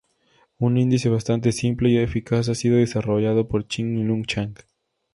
Un 0.57 0.77
índice 0.79 1.09
bastante 1.09 1.51
simple 1.51 1.91
y 1.91 1.99
eficaz 1.99 2.49
ha 2.49 2.55
sido 2.55 2.77
desarrollado 2.77 3.47
por 3.47 3.67
Chin-Lung 3.67 4.25
Chang. 4.25 4.55